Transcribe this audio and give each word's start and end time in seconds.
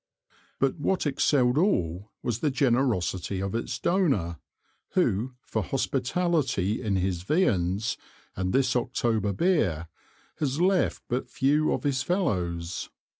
But 0.57 0.79
what 0.79 1.05
excell'd 1.05 1.59
all 1.59 2.09
was 2.23 2.39
the 2.39 2.49
generosity 2.49 3.39
of 3.39 3.53
its 3.53 3.77
Donor, 3.77 4.39
who 4.93 5.35
for 5.43 5.61
Hospitality 5.61 6.81
in 6.81 6.95
his 6.95 7.21
Viands 7.21 7.97
and 8.35 8.51
this 8.51 8.75
October 8.75 9.31
Beer, 9.31 9.89
has 10.37 10.59
left 10.59 11.03
but 11.07 11.29
few 11.29 11.71
of 11.71 11.83
his 11.83 12.01
Fellows. 12.01 12.89